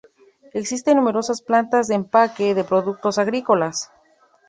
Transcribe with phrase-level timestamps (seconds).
[0.53, 3.91] Existen numerosas plantas de empaque de productos agrícolas.